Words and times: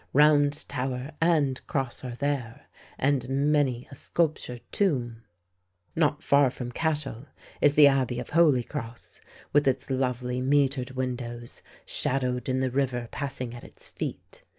Round 0.13 0.67
Tower 0.67 1.11
and 1.21 1.61
Cross 1.67 2.03
are 2.03 2.15
there, 2.15 2.65
and 2.97 3.29
many 3.29 3.87
a 3.91 3.93
sculptured 3.93 4.63
tomb. 4.71 5.21
Not 5.95 6.23
far 6.23 6.49
from 6.49 6.71
Cashel 6.71 7.27
is 7.61 7.75
the 7.75 7.85
Abbey 7.85 8.19
of 8.19 8.31
Holy 8.31 8.63
Cross, 8.63 9.21
with 9.53 9.67
its 9.67 9.91
lovely 9.91 10.41
mitred 10.41 10.89
windows, 10.95 11.61
shadowed 11.85 12.49
in 12.49 12.61
the 12.61 12.71
river 12.71 13.09
passing 13.11 13.53
at 13.53 13.63
its 13.63 13.89
feet. 13.89 14.41